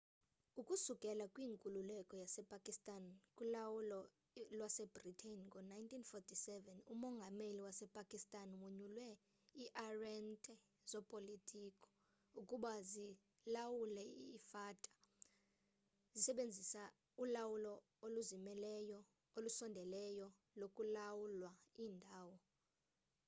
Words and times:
ukusukela 0.59 1.25
kwinkululeko 1.33 2.13
yasepakistan 2.23 3.03
kulawulo 3.37 3.99
lwasebritane 4.57 5.41
ngo-1947 5.49 6.47
umongameli 6.93 7.59
wasepakistan 7.67 8.49
wonyule 8.61 9.09
ii-arhente 9.63 10.53
zopolitiko 10.91 11.87
ukuba 12.41 12.71
zilawule 12.91 14.03
i-fata 14.37 14.91
zisebenzisa 16.13 16.81
ulawulo 17.23 17.73
oluzimeleyo 18.05 18.99
olusondeleyo 19.37 20.27
lokulawula 20.59 21.49
iindawo 21.81 22.37